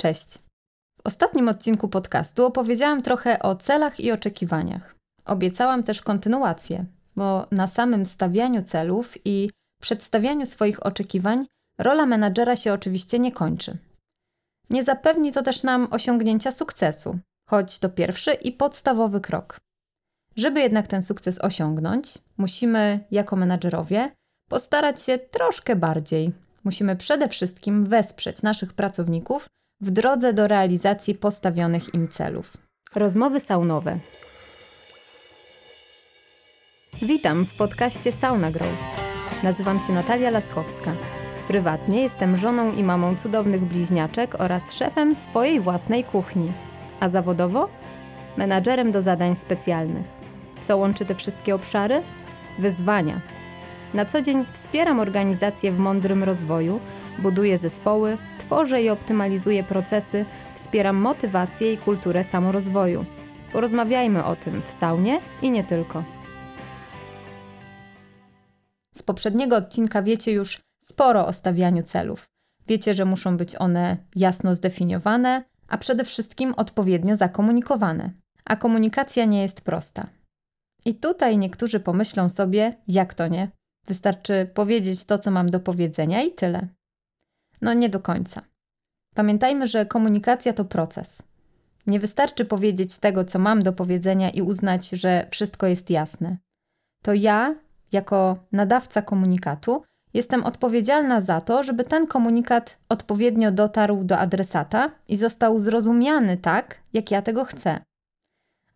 [0.00, 0.38] Cześć.
[0.98, 4.94] W ostatnim odcinku podcastu opowiedziałam trochę o celach i oczekiwaniach.
[5.24, 6.84] Obiecałam też kontynuację,
[7.16, 9.50] bo na samym stawianiu celów i
[9.82, 11.46] przedstawianiu swoich oczekiwań
[11.78, 13.78] rola menadżera się oczywiście nie kończy.
[14.70, 17.18] Nie zapewni to też nam osiągnięcia sukcesu,
[17.48, 19.58] choć to pierwszy i podstawowy krok.
[20.36, 24.12] Żeby jednak ten sukces osiągnąć, musimy jako menadżerowie
[24.48, 26.32] postarać się troszkę bardziej.
[26.64, 29.48] Musimy przede wszystkim wesprzeć naszych pracowników
[29.80, 32.56] w drodze do realizacji postawionych im celów.
[32.94, 33.98] Rozmowy saunowe.
[37.02, 38.68] Witam w podcaście Sauna Grow.
[39.42, 40.92] Nazywam się Natalia Laskowska.
[41.48, 46.52] Prywatnie jestem żoną i mamą cudownych bliźniaczek oraz szefem swojej własnej kuchni.
[47.00, 47.68] A zawodowo?
[48.36, 50.06] Menadżerem do zadań specjalnych.
[50.62, 52.02] Co łączy te wszystkie obszary?
[52.58, 53.20] Wyzwania.
[53.94, 56.80] Na co dzień wspieram organizacje w mądrym rozwoju,
[57.18, 63.04] buduję zespoły, tworzę i optymalizuję procesy, wspieram motywację i kulturę samorozwoju.
[63.52, 66.04] Porozmawiajmy o tym w saunie i nie tylko.
[68.94, 72.24] Z poprzedniego odcinka wiecie już sporo o stawianiu celów.
[72.68, 78.10] Wiecie, że muszą być one jasno zdefiniowane, a przede wszystkim odpowiednio zakomunikowane.
[78.44, 80.06] A komunikacja nie jest prosta.
[80.84, 83.50] I tutaj niektórzy pomyślą sobie, jak to nie?
[83.86, 86.68] Wystarczy powiedzieć to, co mam do powiedzenia i tyle.
[87.60, 88.42] No nie do końca.
[89.14, 91.22] Pamiętajmy, że komunikacja to proces.
[91.86, 96.36] Nie wystarczy powiedzieć tego, co mam do powiedzenia i uznać, że wszystko jest jasne.
[97.02, 97.54] To ja,
[97.92, 99.82] jako nadawca komunikatu,
[100.14, 106.78] jestem odpowiedzialna za to, żeby ten komunikat odpowiednio dotarł do adresata i został zrozumiany tak,
[106.92, 107.80] jak ja tego chcę.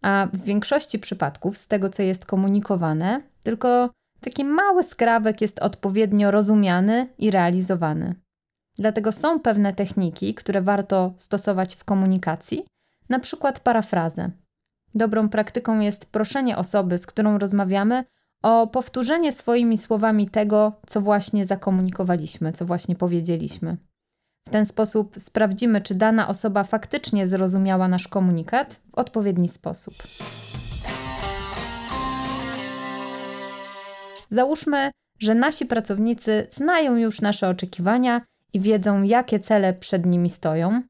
[0.02, 6.30] A w większości przypadków, z tego co jest komunikowane, tylko taki mały skrawek jest odpowiednio
[6.30, 8.14] rozumiany i realizowany.
[8.78, 12.64] Dlatego są pewne techniki, które warto stosować w komunikacji,
[13.08, 14.30] na przykład parafrazę.
[14.94, 18.04] Dobrą praktyką jest proszenie osoby, z którą rozmawiamy,
[18.42, 23.76] o powtórzenie swoimi słowami tego, co właśnie zakomunikowaliśmy, co właśnie powiedzieliśmy.
[24.48, 29.94] W ten sposób sprawdzimy, czy dana osoba faktycznie zrozumiała nasz komunikat w odpowiedni sposób.
[34.30, 38.20] Załóżmy, że nasi pracownicy znają już nasze oczekiwania
[38.52, 40.82] i wiedzą, jakie cele przed nimi stoją.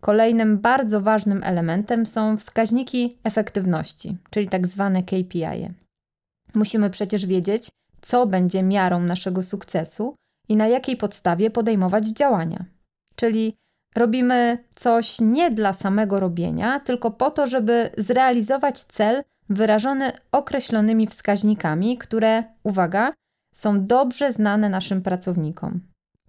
[0.00, 5.70] Kolejnym bardzo ważnym elementem są wskaźniki efektywności, czyli tak zwane KPI.
[6.54, 7.68] Musimy przecież wiedzieć,
[8.00, 10.14] co będzie miarą naszego sukcesu
[10.48, 12.64] i na jakiej podstawie podejmować działania.
[13.16, 13.54] Czyli
[13.96, 21.98] robimy coś nie dla samego robienia, tylko po to, żeby zrealizować cel wyrażony określonymi wskaźnikami,
[21.98, 23.12] które, uwaga,
[23.54, 25.80] są dobrze znane naszym pracownikom.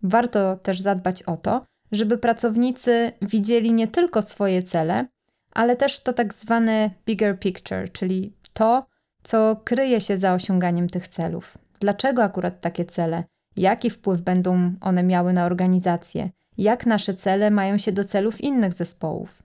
[0.03, 5.07] Warto też zadbać o to, żeby pracownicy widzieli nie tylko swoje cele,
[5.51, 8.85] ale też to tak zwane bigger picture, czyli to,
[9.23, 11.57] co kryje się za osiąganiem tych celów.
[11.79, 13.23] Dlaczego akurat takie cele?
[13.55, 16.29] Jaki wpływ będą one miały na organizację?
[16.57, 19.43] Jak nasze cele mają się do celów innych zespołów?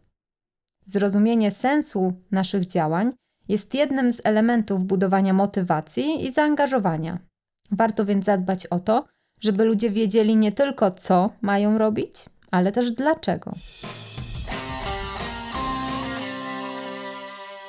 [0.85, 3.13] Zrozumienie sensu naszych działań
[3.49, 7.19] jest jednym z elementów budowania motywacji i zaangażowania.
[7.71, 9.05] Warto więc zadbać o to,
[9.43, 13.53] żeby ludzie wiedzieli nie tylko co mają robić, ale też dlaczego.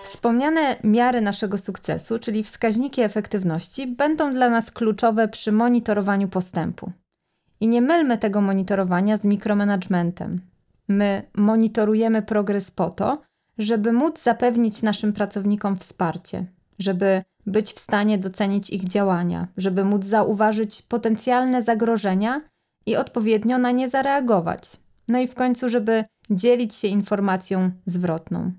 [0.03, 6.91] Wspomniane miary naszego sukcesu, czyli wskaźniki efektywności, będą dla nas kluczowe przy monitorowaniu postępu.
[7.59, 10.41] I nie mylmy tego monitorowania z mikromanagementem.
[10.88, 13.22] My monitorujemy progres po to,
[13.57, 16.45] żeby móc zapewnić naszym pracownikom wsparcie,
[16.79, 22.41] żeby być w stanie docenić ich działania, żeby móc zauważyć potencjalne zagrożenia
[22.85, 24.71] i odpowiednio na nie zareagować.
[25.07, 28.51] No i w końcu, żeby dzielić się informacją zwrotną.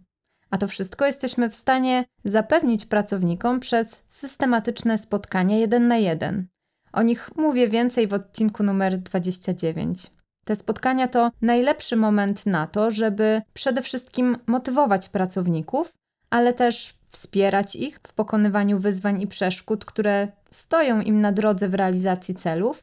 [0.50, 6.46] A to wszystko jesteśmy w stanie zapewnić pracownikom przez systematyczne spotkania jeden na jeden.
[6.92, 10.10] O nich mówię więcej w odcinku numer 29.
[10.44, 15.92] Te spotkania to najlepszy moment na to, żeby przede wszystkim motywować pracowników,
[16.30, 21.74] ale też wspierać ich w pokonywaniu wyzwań i przeszkód, które stoją im na drodze w
[21.74, 22.80] realizacji celów,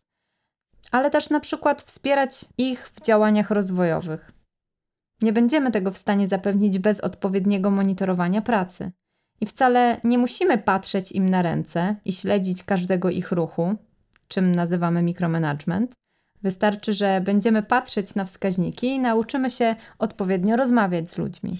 [0.91, 4.31] ale też na przykład wspierać ich w działaniach rozwojowych.
[5.21, 8.91] Nie będziemy tego w stanie zapewnić bez odpowiedniego monitorowania pracy.
[9.41, 13.75] I wcale nie musimy patrzeć im na ręce i śledzić każdego ich ruchu,
[14.27, 15.91] czym nazywamy mikromanagement.
[16.41, 21.57] Wystarczy, że będziemy patrzeć na wskaźniki i nauczymy się odpowiednio rozmawiać z ludźmi.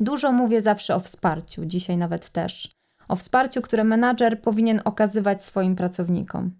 [0.00, 2.72] Dużo mówię zawsze o wsparciu, dzisiaj nawet też.
[3.08, 6.50] O wsparciu, które menadżer powinien okazywać swoim pracownikom.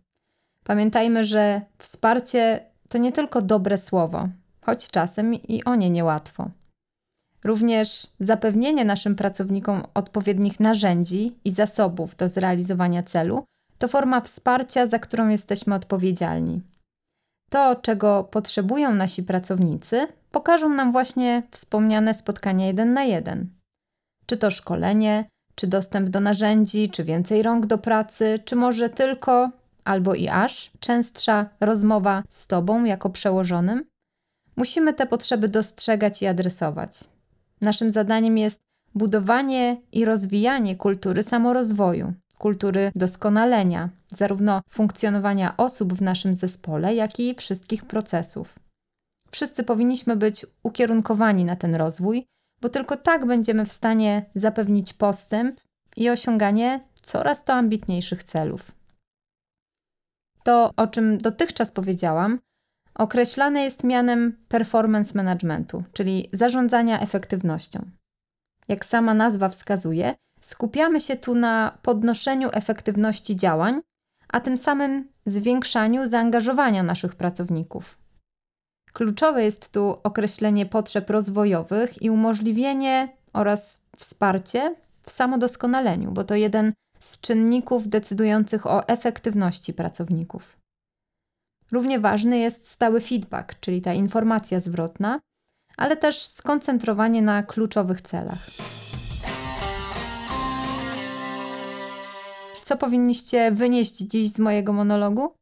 [0.64, 4.28] Pamiętajmy, że wsparcie to nie tylko dobre słowo,
[4.60, 6.50] choć czasem i o nie niełatwo.
[7.44, 13.44] Również zapewnienie naszym pracownikom odpowiednich narzędzi i zasobów do zrealizowania celu
[13.78, 16.62] to forma wsparcia, za którą jesteśmy odpowiedzialni.
[17.50, 23.48] To, czego potrzebują nasi pracownicy, pokażą nam właśnie wspomniane spotkania jeden na jeden.
[24.26, 29.50] Czy to szkolenie, czy dostęp do narzędzi, czy więcej rąk do pracy, czy może tylko
[29.84, 33.84] albo i aż częstsza rozmowa z Tobą jako przełożonym?
[34.56, 37.04] Musimy te potrzeby dostrzegać i adresować.
[37.60, 38.60] Naszym zadaniem jest
[38.94, 47.34] budowanie i rozwijanie kultury samorozwoju, kultury doskonalenia, zarówno funkcjonowania osób w naszym zespole, jak i
[47.34, 48.58] wszystkich procesów.
[49.30, 52.26] Wszyscy powinniśmy być ukierunkowani na ten rozwój,
[52.60, 55.60] bo tylko tak będziemy w stanie zapewnić postęp
[55.96, 58.72] i osiąganie coraz to ambitniejszych celów.
[60.44, 62.38] To, o czym dotychczas powiedziałam,
[62.94, 67.90] określane jest mianem performance managementu, czyli zarządzania efektywnością.
[68.68, 73.80] Jak sama nazwa wskazuje, skupiamy się tu na podnoszeniu efektywności działań,
[74.28, 77.98] a tym samym zwiększaniu zaangażowania naszych pracowników.
[78.92, 86.72] Kluczowe jest tu określenie potrzeb rozwojowych i umożliwienie oraz wsparcie w samodoskonaleniu, bo to jeden
[87.00, 90.56] z czynników decydujących o efektywności pracowników.
[91.72, 95.20] Równie ważny jest stały feedback, czyli ta informacja zwrotna,
[95.76, 98.46] ale też skoncentrowanie na kluczowych celach.
[102.62, 105.34] Co powinniście wynieść dziś z mojego monologu?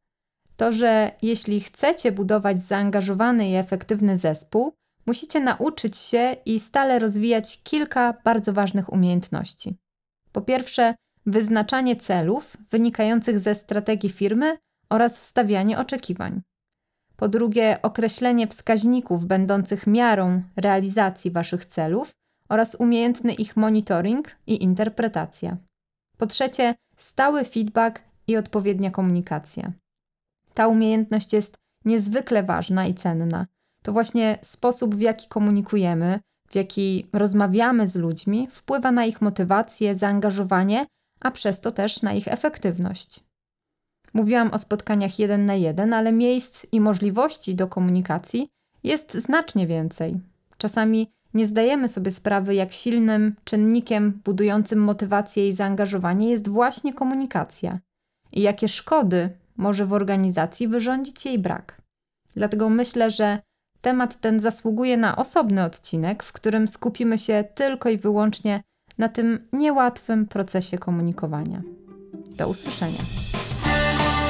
[0.57, 4.73] To, że jeśli chcecie budować zaangażowany i efektywny zespół,
[5.05, 9.77] musicie nauczyć się i stale rozwijać kilka bardzo ważnych umiejętności.
[10.31, 10.95] Po pierwsze,
[11.25, 14.57] wyznaczanie celów wynikających ze strategii firmy
[14.89, 16.41] oraz stawianie oczekiwań.
[17.17, 22.11] Po drugie, określenie wskaźników będących miarą realizacji Waszych celów
[22.49, 25.57] oraz umiejętny ich monitoring i interpretacja.
[26.17, 29.71] Po trzecie, stały feedback i odpowiednia komunikacja.
[30.53, 33.45] Ta umiejętność jest niezwykle ważna i cenna.
[33.81, 36.19] To właśnie sposób, w jaki komunikujemy,
[36.49, 40.85] w jaki rozmawiamy z ludźmi, wpływa na ich motywację, zaangażowanie,
[41.19, 43.23] a przez to też na ich efektywność.
[44.15, 48.49] Mówiłam o spotkaniach jeden na jeden, ale miejsc i możliwości do komunikacji
[48.83, 50.19] jest znacznie więcej.
[50.57, 57.79] Czasami nie zdajemy sobie sprawy, jak silnym czynnikiem budującym motywację i zaangażowanie jest właśnie komunikacja
[58.31, 61.81] i jakie szkody może w organizacji wyrządzić jej brak.
[62.35, 63.39] Dlatego myślę, że
[63.81, 68.63] temat ten zasługuje na osobny odcinek, w którym skupimy się tylko i wyłącznie
[68.97, 71.61] na tym niełatwym procesie komunikowania.
[72.37, 73.34] Do usłyszenia.